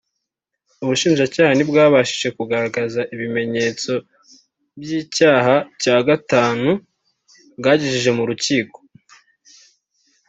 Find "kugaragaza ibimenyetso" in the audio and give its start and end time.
2.37-3.91